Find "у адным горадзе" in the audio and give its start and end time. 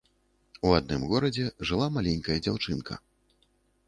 0.69-1.45